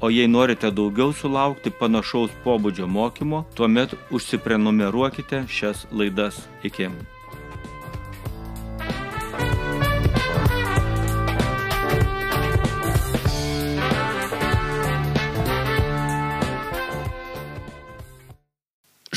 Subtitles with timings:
[0.00, 6.38] O jei norite daugiau sulaukti panašaus pobūdžio mokymo, tuomet užsiprenumeruokite šias laidas.
[6.64, 6.88] Iki.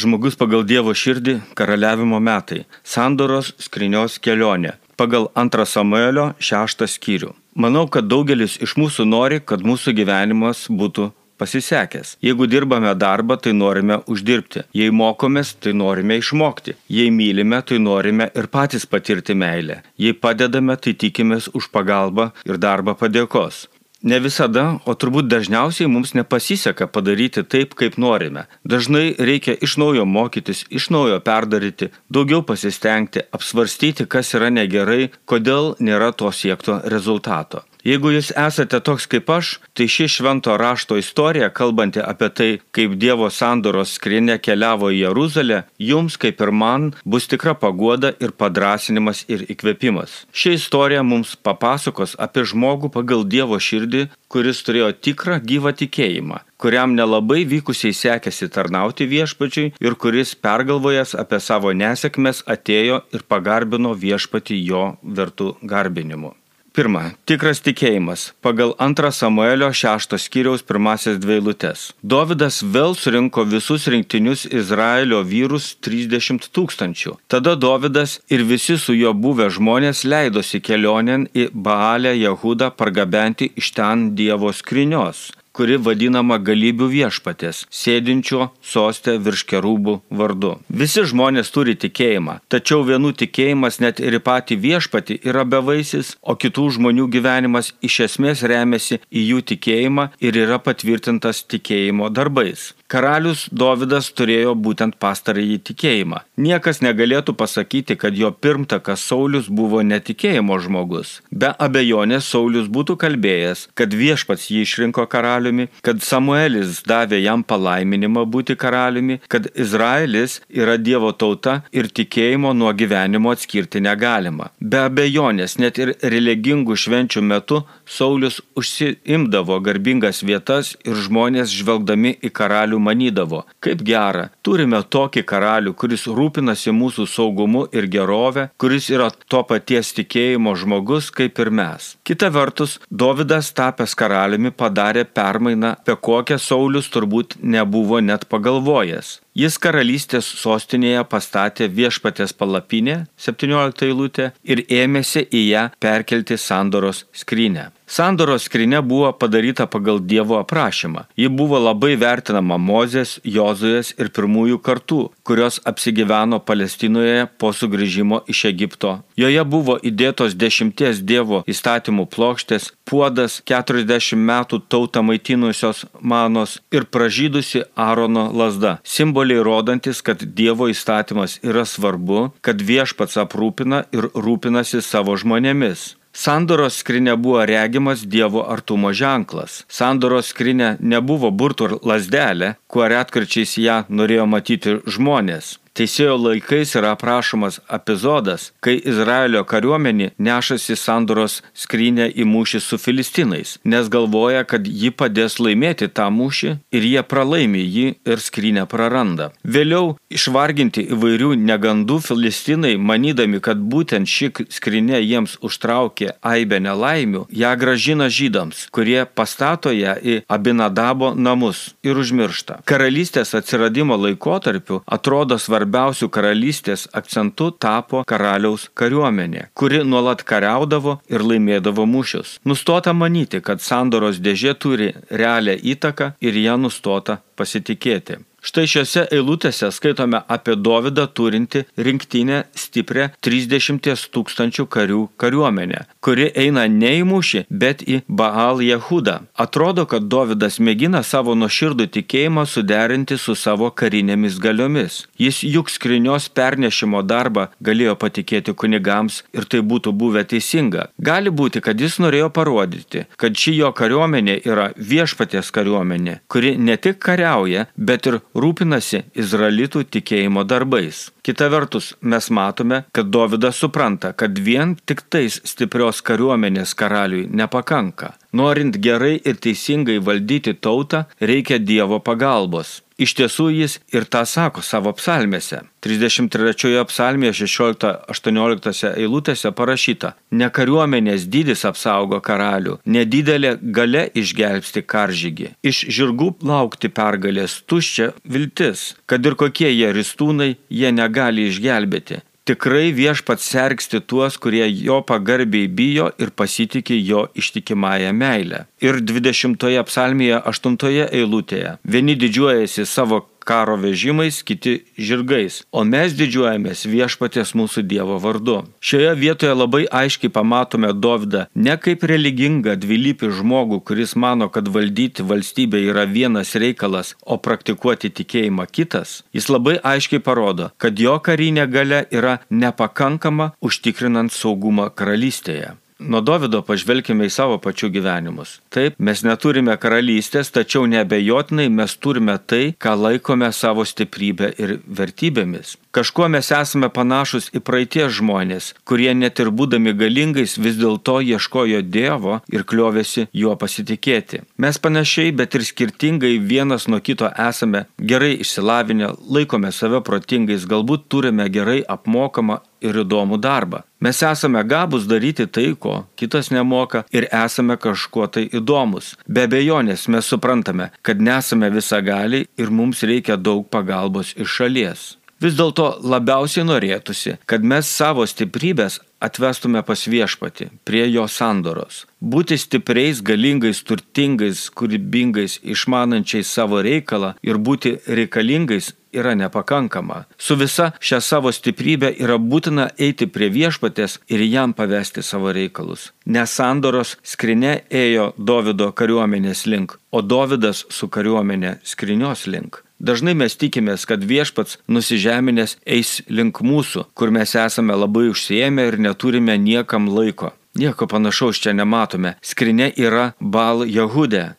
[0.03, 7.31] Žmogus pagal Dievo širdį- karaliavimo metai- sandoros skrinios kelionė- pagal 2 Samuelio 6 skyrių.
[7.55, 12.15] Manau, kad daugelis iš mūsų nori, kad mūsų gyvenimas būtų pasisekęs.
[12.23, 14.63] Jeigu dirbame darbą, tai norime uždirbti.
[14.73, 16.73] Jei mokomės, tai norime išmokti.
[16.89, 19.81] Jei mylime, tai norime ir patys patirti meilę.
[20.01, 23.67] Jei padedame, tai tikimės už pagalbą ir darbą padėkos.
[24.03, 28.49] Ne visada, o turbūt dažniausiai mums nepasiseka padaryti taip, kaip norime.
[28.67, 35.77] Dažnai reikia iš naujo mokytis, iš naujo perdaryti, daugiau pasistengti, apsvarstyti, kas yra negerai, kodėl
[35.79, 37.63] nėra to siekto rezultato.
[37.83, 42.93] Jeigu jūs esate toks kaip aš, tai ši švento rašto istorija, kalbanti apie tai, kaip
[42.95, 49.25] Dievo sandoros skrinė keliavo į Jeruzalę, jums, kaip ir man, bus tikra pagoda ir padrasinimas
[49.27, 50.13] ir įkvėpimas.
[50.31, 56.95] Ši istorija mums papasakos apie žmogų pagal Dievo širdį, kuris turėjo tikrą gyvą tikėjimą, kuriam
[56.95, 64.61] nelabai vykusiai sekėsi tarnauti viešpačiui ir kuris pergalvojęs apie savo nesėkmes atėjo ir pagarbino viešpatį
[64.69, 66.31] jo vertų garbinimu.
[66.73, 68.31] Pirma, tikras tikėjimas.
[68.41, 71.83] Pagal 2 Samuelio 6 skyriaus pirmasis dviejlutes.
[72.01, 77.13] Dovydas vėl surinko visus rinktinius Izraelio vyrus 30 tūkstančių.
[77.29, 83.69] Tada Dovydas ir visi su juo buvę žmonės leidosi kelionėn į Baalę Jehudą pargabenti iš
[83.77, 90.55] ten Dievo skrinios kuri vadinama galybių viešpatės, sėdinčio sostė virš kerūbų vardu.
[90.81, 96.35] Visi žmonės turi tikėjimą, tačiau vienų tikėjimas net ir į patį viešpatį yra bevaisis, o
[96.35, 102.71] kitų žmonių gyvenimas iš esmės remiasi į jų tikėjimą ir yra patvirtintas tikėjimo darbais.
[102.93, 106.19] Karalius Dovydas turėjo būtent pastarąjį tikėjimą.
[106.45, 111.15] Niekas negalėtų pasakyti, kad jo pirmtakas Saulis buvo netikėjimo žmogus.
[111.33, 118.27] Be abejonės Saulis būtų kalbėjęs, kad viešpats jį išrinko karaliumi, kad Samuelis davė jam palaiminimą
[118.35, 124.51] būti karaliumi, kad Izraelis yra Dievo tauta ir tikėjimo nuo gyvenimo atskirti negalima.
[124.61, 132.33] Be abejonės, net ir religingų švenčių metu Saulis užsiimdavo garbingas vietas ir žmonės žvelgdami į
[132.37, 139.09] karalių manydavo, kaip gera, turime tokį karalių, kuris rūpinasi mūsų saugumu ir gerove, kuris yra
[139.31, 141.93] to paties tikėjimo žmogus kaip ir mes.
[142.07, 149.19] Kita vertus, Dovydas tapęs karaliumi padarė permainą, apie kokią Saulis turbūt nebuvo net pagalvojęs.
[149.33, 157.71] Jis karalystės sostinėje pastatė viešpatės palapinę, 17 eilutė, ir ėmėsi į ją perkelti sandoros skrynę.
[157.87, 161.05] Sandoros skrinė buvo padaryta pagal Dievo aprašymą.
[161.19, 168.45] Ji buvo labai vertinama Mozės, Jozuės ir pirmųjų kartų, kurios apsigyveno Palestinoje po sugrįžimo iš
[168.51, 168.95] Egipto.
[169.19, 177.65] Joje buvo įdėtos dešimties Dievo įstatymų plokštės, puodas, 40 metų tautą maitinusios manos ir pražydusi
[177.75, 178.77] Aarono lasda.
[178.83, 185.93] Simboliai rodantis, kad Dievo įstatymas yra svarbu, kad viešpats aprūpina ir rūpinasi savo žmonėmis.
[186.13, 189.63] Sandoros skrinė buvo regimas Dievo artumo ženklas.
[189.67, 195.57] Sandoros skrinė nebuvo burtų lasdelė, kuo retkarčiais ją norėjo matyti žmonės.
[195.73, 203.55] Teisėjo laikais yra aprašomas epizodas, kai Izraelio kariuomenė nešasi sandoros skrynę į mūšį su filistinais,
[203.65, 209.31] nes galvoja, kad ji padės laimėti tą mūšį ir jie pralaimi jį ir skrynę praranda.
[209.41, 217.55] Vėliau išvarginti įvairių negandų filistinai, manydami, kad būtent ši skrinė jiems užtraukė aibę nelaimių, ją
[217.57, 222.61] gražina žydams, kurie pastato ją į Abinadabo namus ir užmiršta.
[222.69, 231.23] Karalystės atsiradimo laikotarpiu atrodo svarbu svarbiausių karalystės akcentu tapo karaliaus kariuomenė, kuri nuolat kariaudavo ir
[231.23, 232.39] laimėdavo mūšius.
[232.45, 238.19] Nustota manyti, kad sandoros dėžė turi realią įtaką ir ją nustota pasitikėti.
[238.43, 246.65] Štai šiuose eilutėse skaitome apie Dovydą turinti rinktinę stiprią 30 tūkstančių karių kariuomenę, kuri eina
[246.67, 249.15] ne į mūšį, bet į Baal Jehudą.
[249.45, 255.03] Atrodo, kad Dovydas mėgina savo nuoširdų tikėjimą suderinti su savo karinėmis galiomis.
[255.19, 260.89] Jis juk skrinios pernešimo darbą galėjo patikėti kunigams ir tai būtų buvę teisinga.
[260.99, 266.77] Gali būti, kad jis norėjo parodyti, kad ši jo kariuomenė yra viešpaties kariuomenė, kuri ne
[266.77, 271.12] tik kariauja, bet ir rūpinasi izraelitų tikėjimo darbais.
[271.23, 278.09] Kita vertus, mes matome, kad Dovydas supranta, kad vien tik tais stiprios kariuomenės karaliui nepakanka.
[278.33, 282.81] Norint gerai ir teisingai valdyti tautą, reikia Dievo pagalbos.
[282.97, 285.63] Iš tiesų jis ir tą sako savo psalmėse.
[285.85, 295.49] 33 psalmėje 16-18 eilutėse parašyta, ne kariuomenės dydis apsaugo karalių, nedidelė gale išgelbsti karžygį.
[295.61, 302.21] Iš žirgų laukti pergalės tuščia viltis, kad ir kokie jie ristūnai, jie negali išgelbėti.
[302.43, 308.65] Tikrai viešpats sergsti tuos, kurie jo pagarbiai bijo ir pasitikė jo ištikimąją meilę.
[308.83, 310.75] Ir 20 psalmėje 8
[311.05, 311.77] eilutėje.
[311.87, 318.63] Vieni didžiuojasi savo karo vežimais, kiti žirgais, o mes didžiuojamės viešpatės mūsų Dievo vardu.
[318.79, 325.25] Šioje vietoje labai aiškiai pamatome Dovydą ne kaip religingą dvilypį žmogų, kuris mano, kad valdyti
[325.27, 329.21] valstybę yra vienas reikalas, o praktikuoti tikėjimą kitas.
[329.35, 335.73] Jis labai aiškiai parodo, kad jo karinė gale yra nepakankama užtikrinant saugumą karalystėje.
[336.03, 338.57] Nuo Davido pažvelkime į savo pačių gyvenimus.
[338.73, 345.77] Taip, mes neturime karalystės, tačiau nebejotinai mes turime tai, ką laikome savo stiprybę ir vertybėmis.
[345.93, 351.83] Kažkuo mes esame panašus į praeities žmonės, kurie net ir būdami galingais vis dėlto ieškojo
[351.85, 354.41] Dievo ir kliovėsi juo pasitikėti.
[354.57, 361.05] Mes panašiai, bet ir skirtingai vienas nuo kito esame gerai išsilavinę, laikome save protingais, galbūt
[361.13, 363.85] turime gerai apmokamą ir įdomų darbą.
[364.01, 369.13] Mes esame gabus daryti tai, ko kitas nemoka ir esame kažkuo tai įdomus.
[369.29, 375.11] Be abejonės mes suprantame, kad nesame visagali ir mums reikia daug pagalbos iš šalies.
[375.43, 382.05] Vis dėlto labiausiai norėtųsi, kad mes savo stiprybės atvestume pas viešpati, prie jo sandoros.
[382.33, 390.23] Būti stipriais, galingais, turtingais, kūrybingais, išmanančiais savo reikalą ir būti reikalingais yra nepakankama.
[390.37, 396.11] Su visa šią savo stiprybę yra būtina eiti prie viešpatės ir jam pavesti savo reikalus.
[396.25, 402.81] Nes sandoros skrinė ėjo Davido kariuomenės link, o Davidas su kariuomenė skrinios link.
[403.03, 408.99] Dažnai mes tikimės, kad viešpats nusižeminės eis link mūsų, kur mes esame labai užsiemę ir
[409.05, 410.53] neturime niekam laiko.
[410.79, 412.37] Nieko panašaus čia nematome.
[412.41, 414.53] Skrinė yra Bal Jehudė.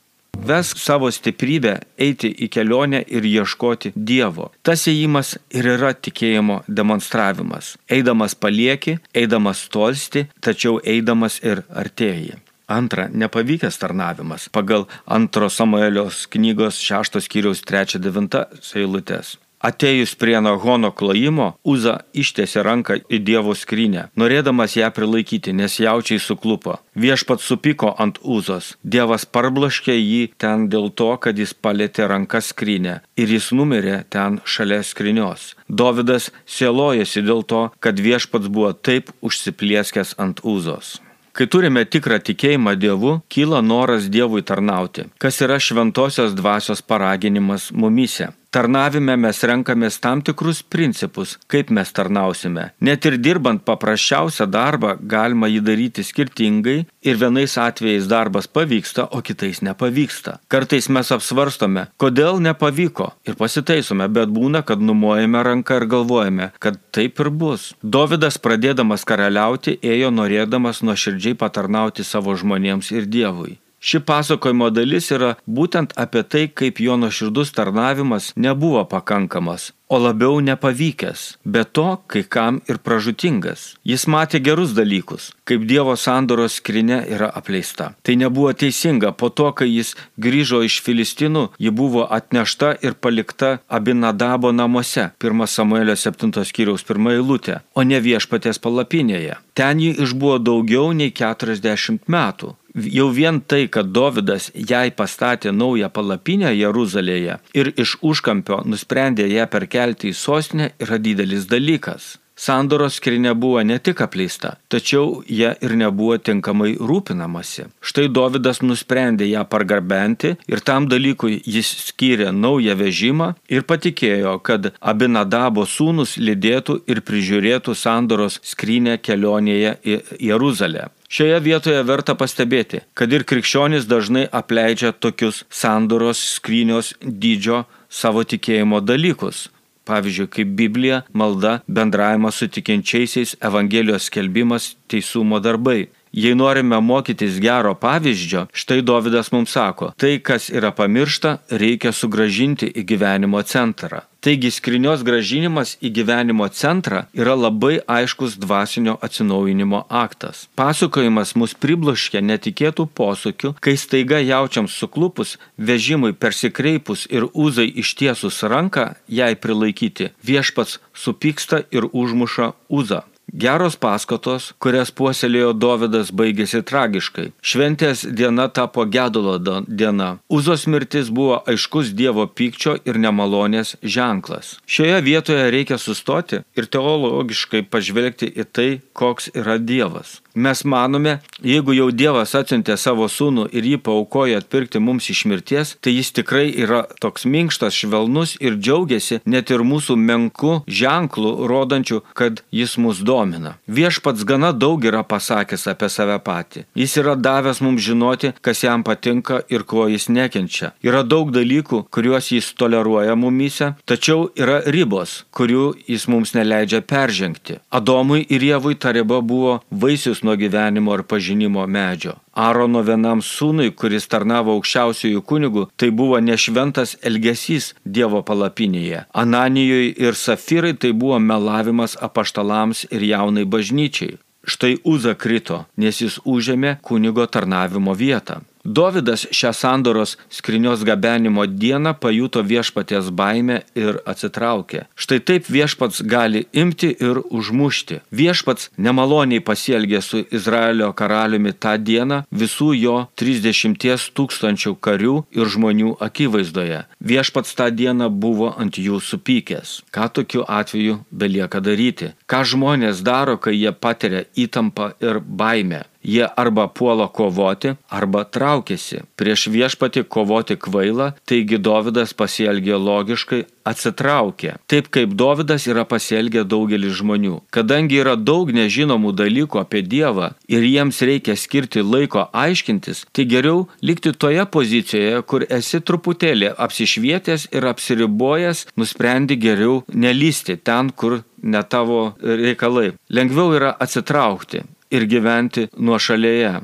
[0.45, 4.51] Vesk savo stiprybę eiti į kelionę ir ieškoti Dievo.
[4.67, 7.79] Tas įėjimas ir yra tikėjimo demonstravimas.
[7.89, 12.43] Eidamas palieki, eidamas tolsti, tačiau eidamas ir artėjai.
[12.67, 18.45] Antra, nepavykęs tarnavimas pagal antro Samuelios knygos šeštos skyriaus 3-9
[18.81, 19.37] eilutės.
[19.65, 26.21] Atėjus prie Nahono klojimo, Uza ištiesė ranką į Dievo skrynę, norėdamas ją prilaikyti, nes jaučiai
[26.21, 26.77] suklupo.
[27.01, 28.75] Viešpat supiko ant Uzos.
[28.85, 34.43] Dievas parblaškė jį ten dėl to, kad jis palėtė ranką skrynę ir jis numirė ten
[34.45, 35.55] šalia skrynios.
[35.69, 40.99] Dovydas sėlojasi dėl to, kad viešpats buvo taip užsiplieskęs ant Uzos.
[41.35, 48.29] Kai turime tikrą tikėjimą Dievu, kyla noras Dievui tarnauti, kas yra šventosios dvasios paraginimas mumyse.
[48.55, 52.69] Tarnavime mes renkamės tam tikrus principus, kaip mes tarnausime.
[52.87, 59.25] Net ir dirbant paprasčiausią darbą galima jį daryti skirtingai ir vienais atvejais darbas pavyksta, o
[59.27, 60.37] kitais nepavyksta.
[60.47, 66.79] Kartais mes apsvarstome, kodėl nepavyko ir pasitaisome, bet būna, kad numojame ranką ir galvojame, kad
[66.95, 67.73] taip ir bus.
[67.83, 73.59] Dovydas pradėdamas karaliauti ėjo norėdamas nuoširdžiai patarnauti savo žmonėms ir Dievui.
[73.85, 80.39] Ši pasakojimo dalis yra būtent apie tai, kaip jo nuoširdus tarnavimas nebuvo pakankamas, o labiau
[80.47, 83.67] nepavykęs, be to kai kam ir pražutingas.
[83.85, 87.91] Jis matė gerus dalykus, kaip Dievo sandoros skrinė yra apleista.
[88.01, 93.59] Tai nebuvo teisinga, po to, kai jis grįžo iš Filistinų, ji buvo atnešta ir palikta
[93.69, 99.37] Abinadabo namuose, 1 Samuelio 7 skyriaus 1 eilutė, o ne viešpatės palapinėje.
[99.53, 102.57] Ten ji išbuvo daugiau nei 40 metų.
[102.75, 109.47] Jau vien tai, kad Dovydas jai pastatė naują palapinę Jeruzalėje ir iš užkampio nusprendė ją
[109.53, 112.17] perkelti į sostinę, yra didelis dalykas.
[112.35, 117.69] Sandoros skrinė buvo ne tik apleista, tačiau ją ir nebuvo tinkamai rūpinamasi.
[117.79, 124.73] Štai Dovydas nusprendė ją pargarbenti ir tam dalykui jis skyrė naują vežimą ir patikėjo, kad
[124.81, 130.01] Abinadabo sūnus lydėtų ir prižiūrėtų Sandoros skrinę kelionėje į
[130.33, 130.91] Jeruzalę.
[131.15, 138.83] Šioje vietoje verta pastebėti, kad ir krikščionys dažnai apleidžia tokius sandoros skrynios dydžio savo tikėjimo
[138.83, 139.47] dalykus
[139.89, 145.87] pavyzdžiui, kaip Biblija, malda, bendravimas su tikinčiaisiais, Evangelijos skelbimas, teisumo darbai.
[146.15, 152.71] Jei norime mokytis gero pavyzdžio, štai Dovydas mums sako, tai, kas yra pamiršta, reikia sugražinti
[152.71, 154.05] į gyvenimo centrą.
[154.25, 160.47] Taigi skrinios gražinimas į gyvenimo centrą yra labai aiškus dvasinio atsinaujinimo aktas.
[160.57, 168.95] Pasakojimas mus pribloškia netikėtų posūkių, kai staiga jaučiam suklupus, vežimui persikreipus ir uzai ištiesus ranką
[169.13, 173.05] jai prilaikyti, viešpats supyksta ir užmuša uzą.
[173.33, 177.31] Geros paskatos, kurias puoselėjo Dovydas, baigėsi tragiškai.
[177.43, 180.11] Šventės diena tapo gedulo diena.
[180.29, 184.59] Uzos mirtis buvo aiškus Dievo pykčio ir nemalonės ženklas.
[184.67, 190.21] Šioje vietoje reikia sustoti ir teologiškai pažvelgti į tai, koks yra Dievas.
[190.35, 195.77] Mes manome, jeigu jau Dievas atsiuntė savo sūnų ir jį paukojo atpirkti mums iš mirties,
[195.79, 202.03] tai jis tikrai yra toks minkštas, švelnus ir džiaugiasi net ir mūsų menku ženklu, rodančiu,
[202.19, 203.53] kad jis mus domina.
[203.67, 206.65] Viešpats gana daug yra pasakęs apie save patį.
[206.81, 210.73] Jis yra davęs mums žinoti, kas jam patinka ir ko jis nekenčia.
[210.89, 217.61] Yra daug dalykų, kuriuos jis toleruoja mumyse, tačiau yra ribos, kurių jis mums neleidžia peržengti.
[217.79, 222.19] Adomui ir Jėvui ta riba buvo vaisius nuo gyvenimo ir pažinimo medžio.
[222.35, 229.05] Arono vienam sūnui, kuris tarnavo aukščiausiųjų kunigų, tai buvo nešventas elgesys Dievo palapinėje.
[229.15, 234.19] Ananijoje ir Safirai tai buvo melavimas apaštalams ir jaunai bažnyčiai.
[234.45, 238.43] Štai Uza krito, nes jis užėmė kunigo tarnavimo vietą.
[238.65, 244.87] Dovydas šią sandoros skrinios gabenimo dieną pajuto viešpaties baimę ir atsitraukė.
[244.97, 248.01] Štai taip viešpats gali imti ir užmušti.
[248.09, 255.97] Viešpats nemaloniai pasielgė su Izraelio karaliumi tą dieną visų jo 30 tūkstančių karių ir žmonių
[256.09, 256.85] akivaizdoje.
[257.05, 259.83] Viešpats tą dieną buvo ant jų supykęs.
[259.93, 262.15] Ką tokiu atveju belieka daryti?
[262.25, 265.85] Ką žmonės daro, kai jie patiria įtampą ir baimę?
[266.05, 269.03] Jie arba puola kovoti, arba traukiasi.
[269.17, 274.55] Prieš viešpati kovoti kvaila, taigi Dovydas pasielgė logiškai, atsitraukė.
[274.69, 277.41] Taip kaip Dovydas yra pasielgę daugelis žmonių.
[277.55, 283.65] Kadangi yra daug nežinomų dalykų apie Dievą ir jiems reikia skirti laiko aiškintis, tai geriau
[283.83, 291.61] likti toje pozicijoje, kur esi truputėlį apsišvietęs ir apsiribojęs, nusprendi geriau nelysti ten, kur ne
[291.65, 292.93] tavo reikalai.
[293.13, 296.55] Lengviau yra atsitraukti ir gyventi nuošalėje.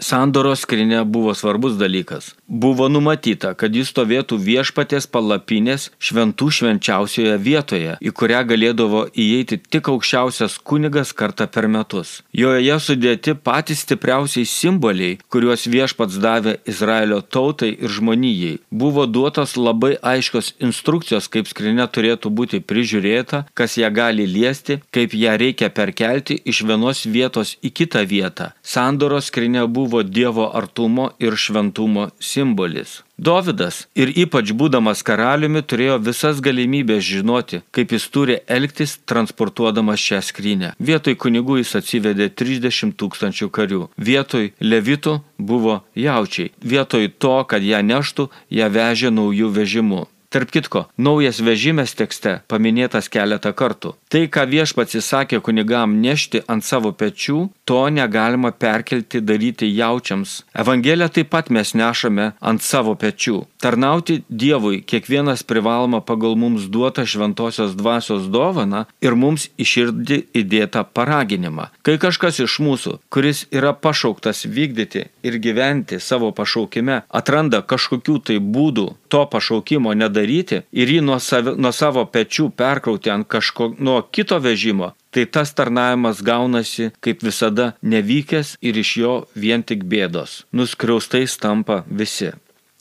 [0.00, 2.34] Sandoros skrinė buvo svarbus dalykas.
[2.48, 9.90] Buvo numatyta, kad jis stovėtų viešpatės palapinės šventų švenčiausioje vietoje, į kurią galėdavo įeiti tik
[9.92, 12.22] aukščiausias kunigas kartą per metus.
[12.32, 18.56] Joje sudėti patys stipriausiai simboliai, kuriuos viešpats davė Izraelio tautai ir žmonijai.
[18.70, 25.12] Buvo duotos labai aiškios instrukcijos, kaip skrinė turėtų būti prižiūrėta, kas ją gali liesti, kaip
[25.12, 28.50] ją reikia perkelti iš vienos vietos į kitą vietą.
[28.64, 33.02] Sandoros skrinė buvo buvo Dievo artumo ir šventumo simbolis.
[33.18, 40.20] Dovydas ir ypač būdamas karaliumi turėjo visas galimybės žinoti, kaip jis turi elgtis transportuodamas šią
[40.28, 40.70] skrynę.
[40.90, 47.82] Vietoj kunigų jis atsivedė 30 tūkstančių karių, vietoj levitų buvo jaučiai, vietoj to, kad ją
[47.90, 48.30] neštų,
[48.60, 50.06] ją vežė naujų vežimų.
[50.30, 53.96] Tarp kitko, naujas vežimės tekste paminėtas keletą kartų.
[54.14, 60.44] Tai, ką viešpats įsakė kunigam nešti ant savo pečių, to negalima perkelti daryti jaučiams.
[60.54, 63.40] Evangeliją taip pat mes nešame ant savo pečių.
[63.58, 71.72] Tarnauti Dievui kiekvienas privaloma pagal mums duotą šventosios dvasios dovaną ir mums iširdį įdėtą paraginimą.
[71.82, 78.38] Kai kažkas iš mūsų, kuris yra pašauktas vykdyti ir gyventi savo pašaukime, atranda kažkokių tai
[78.40, 83.74] būdų to pašaukimo nedaryti, daryti ir jį nuo, savi, nuo savo pečių perkrauti ant kažko
[83.78, 89.84] nuo kito vežimo, tai tas tarnavimas gaunasi kaip visada nevykęs ir iš jo vien tik
[89.84, 90.44] bėdos.
[90.52, 92.32] Nuskriaustais tampa visi.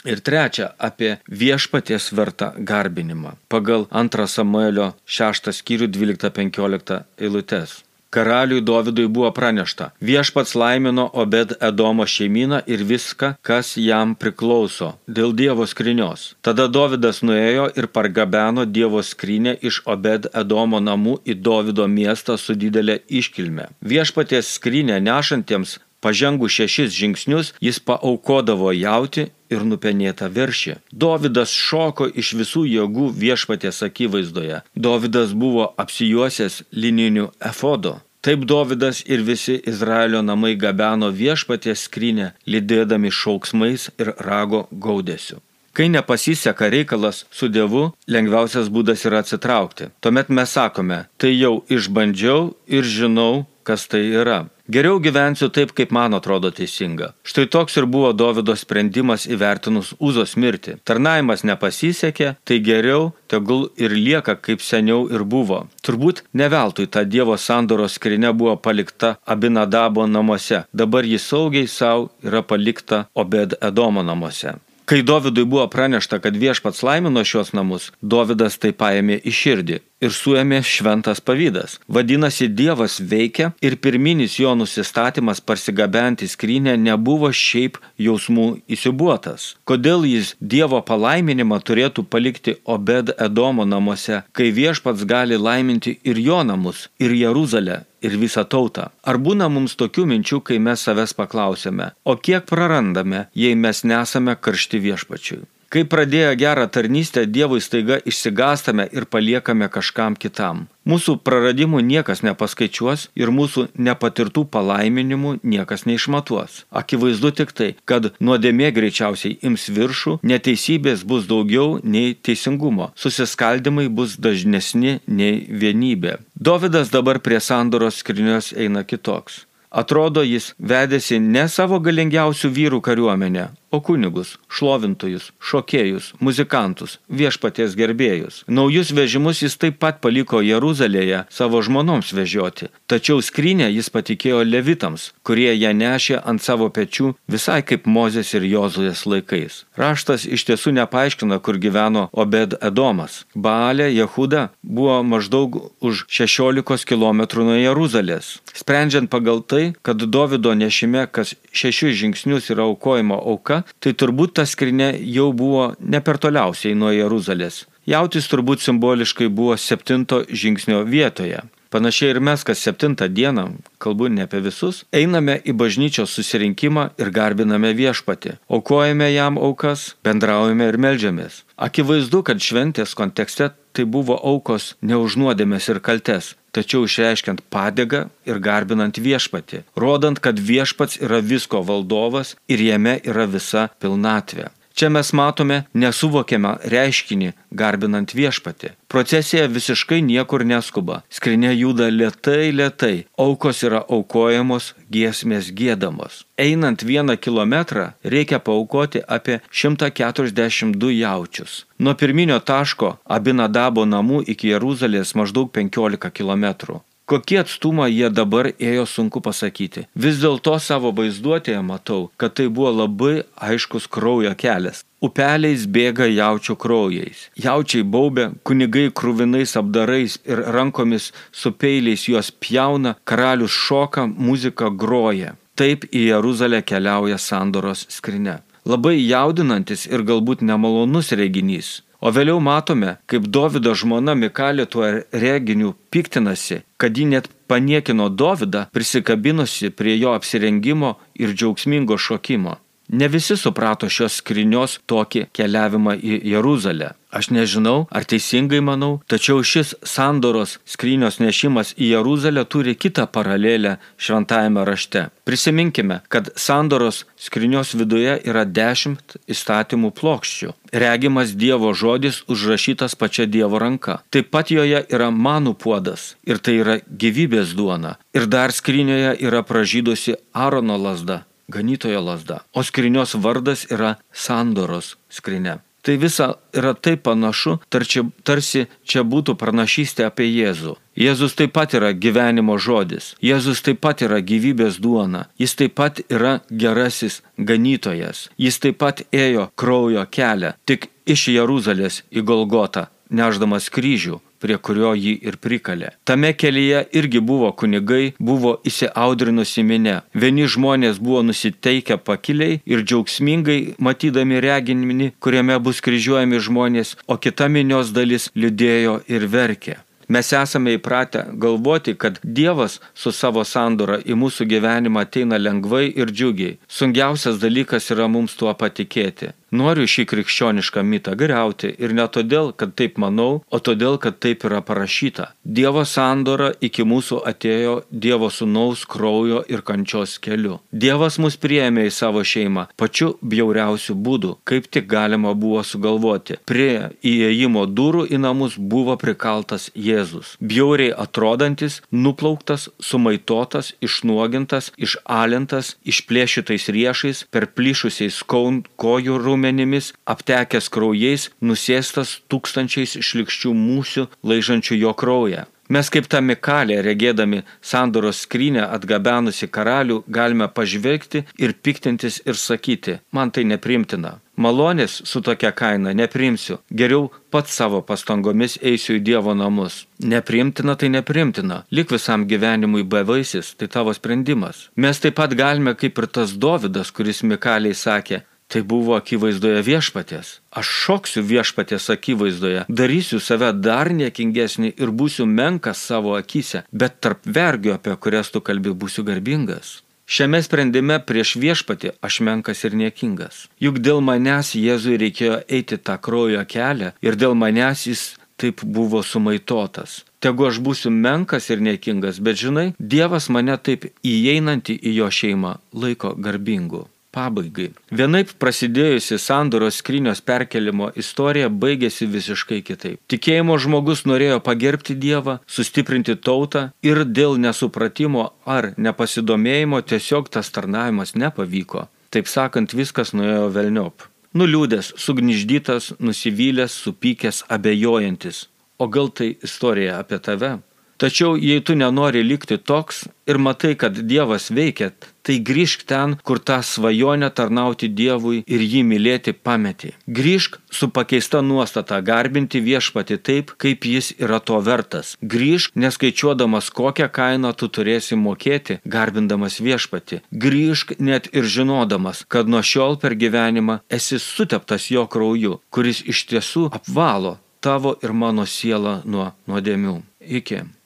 [0.07, 3.35] Ir trečia, apie viešpaties vertą garbinimą.
[3.51, 7.81] Pagal 2 Samuelio 6 skyrių 12-15 eilutes.
[8.09, 15.35] Karaliui Dovydui buvo pranešta, viešpats laimino Obed Edomo šeimyną ir viską, kas jam priklauso, dėl
[15.37, 16.33] Dievo skrinios.
[16.41, 22.57] Tada Dovydas nuėjo ir pargabeno Dievo skrinę iš Obed Edomo namų į Dovido miestą su
[22.57, 23.69] didelė iškilme.
[23.81, 30.75] Viešpaties skrinę nešantiems Pažengų šešis žingsnius jis paaukodavo jauti ir nupenėtą viršį.
[30.91, 34.61] Dovydas šoko iš visų jėgų viešpatės akivaizdoje.
[34.75, 37.99] Dovydas buvo apsijuosęs lininiu efodo.
[38.21, 45.39] Taip Dovydas ir visi Izraelio namai gabeno viešpatės skrinę, lydėdami šauksmais ir rago gaudėsiu.
[45.71, 49.87] Kai nepasiseka reikalas su Dievu, lengviausias būdas yra atsitraukti.
[50.03, 54.41] Tuomet mes sakome, tai jau išbandžiau ir žinau, kas tai yra.
[54.69, 57.07] Geriau gyvensiu taip, kaip man atrodo teisinga.
[57.25, 60.75] Štai toks ir buvo Davido sprendimas įvertinus Uzos mirtį.
[60.85, 65.63] Tarnavimas nepasisekė, tai geriau tegul ir lieka kaip seniau ir buvo.
[65.81, 70.61] Turbūt neveltui ta Dievo sandoros skrinė buvo palikta Abinadabo namuose.
[70.69, 74.59] Dabar jis saugiai savo yra palikta Obed Edomo namuose.
[74.85, 80.13] Kai Dovydui buvo pranešta, kad viešpats laimino šios namus, Dovydas tai paėmė į širdį ir
[80.15, 81.77] suėmė šventas pavydas.
[81.87, 89.53] Vadinasi, Dievas veikia ir pirminis jo nusistatymas parsigabenti skrynę nebuvo šiaip jausmų įsibuotas.
[89.69, 96.41] Kodėl jis Dievo palaiminimą turėtų palikti Obed Edomo namuose, kai viešpats gali laiminti ir jo
[96.43, 98.89] namus, ir Jeruzalę, ir visą tautą.
[99.03, 104.35] Ar būna mums tokių minčių, kai mes savęs paklausėme, o kiek prarandame, jei mes nesame
[104.39, 105.45] karšti viešpačiui?
[105.69, 110.63] Kai pradėję gerą tarnystę, Dievui staiga išsigastame ir paliekame kažkam kitam.
[110.89, 116.63] Mūsų praradimų niekas nepaskaičiuos ir mūsų nepatirtų palaiminimų niekas neišmatuos.
[116.81, 124.17] Akivaizdu tik tai, kad nuodėmė greičiausiai ims viršų, neteisybės bus daugiau nei teisingumo, susiskaldimai bus
[124.17, 126.17] dažnesni nei vienybė.
[126.33, 129.43] Dovydas dabar prie sandoros skrinios eina kitoks.
[129.69, 138.43] Atrodo, jis vedėsi ne savo galingiausių vyrų kariuomenę, o kunigus, šlovintojus, šokėjus, muzikantus, viešpaties gerbėjus.
[138.47, 145.11] Naujus vežimus jis taip pat paliko Jeruzalėje savo žmonoms vežioti, tačiau skrynę jis patikėjo levitams,
[145.23, 149.63] kurie ją nešė ant savo pečių visai kaip Mozės ir Jozuės laikais.
[149.77, 153.23] Raštas iš tiesų nepaaiškina, kur gyveno Obed Edomas.
[153.35, 158.39] Baalė Jehuda buvo maždaug už 16 km nuo Jeruzalės.
[158.53, 164.47] Sprendžiant pagal tai, kad Davido nešime kas šešius žingsnius yra aukojimo auka, tai turbūt ta
[164.49, 167.65] skrinė jau buvo ne per toliausiai nuo Jeruzalės.
[167.89, 171.41] Jautis turbūt simboliškai buvo septinto žingsnio vietoje.
[171.69, 173.43] Panašiai ir mes, kas septintą dieną,
[173.77, 180.65] kalbu ne apie visus, einame į bažnyčios susirinkimą ir garbiname viešpatį, aukojame jam aukas, bendraujame
[180.71, 181.43] ir melžiamės.
[181.61, 188.97] Akivaizdu, kad šventės kontekste tai buvo aukos neužnuodėmės ir kaltes, tačiau išreiškiant padėgą ir garbinant
[188.97, 194.49] viešpatį, rodant, kad viešpats yra visko valdovas ir jame yra visa pilnatvė.
[194.79, 198.69] Čia mes matome nesuvokiamą reiškinį garbinant viešpatį.
[198.87, 201.01] Procesija visiškai niekur neskuba.
[201.11, 202.93] Skrinė juda lietai, lietai.
[203.19, 206.23] Aukos yra aukojamos, giesmės gėdamos.
[206.39, 211.65] Einant vieną kilometrą reikia paukoti apie 142 jaučius.
[211.79, 216.79] Nuo pirminio taško Abinadabo namų iki Jeruzalės maždaug 15 km.
[217.09, 219.87] Kokie atstumą jie dabar ėjo sunku pasakyti.
[220.03, 223.13] Vis dėlto savo vaizduotėje matau, kad tai buvo labai
[223.47, 224.83] aiškus kraujo kelias.
[225.01, 227.23] Upeliais bėga jaučių kraujais.
[227.45, 235.33] Jaučiai baubė, kunigai krūvinais apdarais ir rankomis su peiliais juos pjauna, karalius šoka, muzika groja.
[235.57, 238.43] Taip į Jeruzalę keliauja sandoros skrinė.
[238.69, 241.79] Labai jaudinantis ir galbūt nemalonus reginys.
[241.99, 244.87] O vėliau matome, kaip Davido žmona Mikalė tuo
[245.23, 252.55] reginiu piktinasi, kad ji net paniekino Davidą prisikabinusi prie jo apsirengimo ir džiaugsmingo šokimo.
[252.89, 256.95] Ne visi suprato šios skrinios tokį keliavimą į Jeruzalę.
[257.09, 263.75] Aš nežinau, ar teisingai manau, tačiau šis sandoros skrynios nešimas į Jeruzalę turi kitą paralelę
[263.97, 265.07] šventajame rašte.
[265.25, 270.53] Prisiminkime, kad sandoros skrynios viduje yra dešimt įstatymų plokščių.
[270.73, 274.01] Regimas Dievo žodis užrašytas pačia Dievo ranka.
[274.13, 277.97] Taip pat joje yra manų puodas ir tai yra gyvybės duona.
[278.13, 285.59] Ir dar skrinioje yra pražydusi Arono lasda ganytojo lasda, o skrinios vardas yra sandoros skrinė.
[285.81, 290.75] Tai visa yra taip panašu, tarsi, tarsi čia būtų pranašystė apie Jėzų.
[290.99, 296.01] Jėzus taip pat yra gyvenimo žodis, Jėzus taip pat yra gyvybės duona, jis taip pat
[296.11, 303.71] yra gerasis ganytojas, jis taip pat ėjo kraujo kelią, tik iš Jeruzalės į Golgotą, neždamas
[303.71, 305.91] kryžių, prie kurio jį ir prikalė.
[306.07, 309.99] Tame kelyje irgi buvo kunigai, buvo įsiaudrinusi minė.
[310.13, 317.51] Vieni žmonės buvo nusiteikę pakiliai ir džiaugsmingai matydami reginimį, kuriame bus kryžiuojami žmonės, o kita
[317.51, 319.79] minios dalis liūdėjo ir verkė.
[320.09, 326.09] Mes esame įpratę galvoti, kad Dievas su savo sandora į mūsų gyvenimą ateina lengvai ir
[326.09, 326.55] džiugiai.
[326.65, 329.29] Sunkiausias dalykas yra mums tuo patikėti.
[329.51, 334.45] Noriu šį krikščionišką mitą greuti ir ne todėl, kad taip manau, o todėl, kad taip
[334.45, 335.31] yra parašyta.
[335.43, 340.59] Dievo sandora iki mūsų atėjo Dievo sunaus kraujo ir kančios keliu.
[340.71, 346.37] Dievas mus priėmė į savo šeimą pačiu bjauriausiu būdu, kaip tik galima buvo sugalvoti.
[346.45, 350.35] Prie įėjimo durų į namus buvo prikaltas Jėzus.
[350.39, 360.69] Bjauriai atrodantis, nuplauktas, sumaitotas, išnuogintas, išalintas, išplėšytais riešais, per plyšusiais kaun kojų rūmais raumenimis, aptekęs
[360.69, 365.45] kraujais, nusėstas tūkstančiais šlikščių mūsių, laižančių jo kraują.
[365.69, 372.99] Mes kaip ta Mikalė, regėdami sandoros skrynę atgabenusi karalių, galime pažvelgti ir piktintis ir sakyti,
[373.11, 374.17] man tai neprimtina.
[374.35, 379.85] Malonės su tokia kaina neprimsiu, geriau pats savo pastangomis eisiu į Dievo namus.
[380.01, 384.71] Neprimtina tai neprimtina, lik visam gyvenimui bevaisis, tai tavo sprendimas.
[384.75, 390.29] Mes taip pat galime kaip ir tas Dovydas, kuris Mikaliai sakė, Tai buvo akivaizdoje viešpatės.
[390.57, 397.29] Aš šoksiu viešpatės akivaizdoje, darysiu save dar niekingesnį ir būsiu menkas savo akise, bet tarp
[397.37, 399.83] vergių, apie kurias tu kalbi, būsiu garbingas.
[400.09, 403.45] Šiame sprendime prieš viešpatį aš menkas ir niekingas.
[403.61, 408.05] Juk dėl manęs Jėzui reikėjo eiti tą kraujo kelią ir dėl manęs jis
[408.41, 409.99] taip buvo sumaitotas.
[410.17, 415.59] Tegu aš būsiu menkas ir niekingas, bet žinai, Dievas mane taip įeinantį į jo šeimą
[415.85, 417.69] laiko garbingu pabaigai.
[417.91, 422.99] Vienaip prasidėjusi sandoros skrynios perkelimo istorija baigėsi visiškai kitaip.
[423.11, 431.15] Tikėjimo žmogus norėjo pagerbti Dievą, sustiprinti tautą ir dėl nesupratimo ar nepasidomėjimo tiesiog tas tarnavimas
[431.15, 431.87] nepavyko.
[432.09, 434.07] Taip sakant, viskas nuėjo velniop.
[434.37, 438.47] Nuliūdęs, sugniždytas, nusivylęs, supykęs, abejojantis.
[438.79, 440.51] O gal tai istorija apie tave?
[440.99, 444.89] Tačiau jei tu nenori likti toks ir matai, kad Dievas veikia,
[445.23, 449.93] tai grįžk ten, kur tą svajonę tarnauti Dievui ir jį mylėti pameti.
[450.19, 455.13] Grįžk su pakeista nuostata garbinti viešpati taip, kaip jis yra to vertas.
[455.23, 460.19] Grįžk neskaičiuodamas, kokią kainą tu turėsi mokėti, garbindamas viešpati.
[460.35, 466.25] Grįžk net ir žinodamas, kad nuo šiol per gyvenimą esi suteptas jo krauju, kuris iš
[466.33, 469.95] tiesų apvalo tavo ir mano sielą nuo nuodėmių.
[470.19, 470.59] Iki.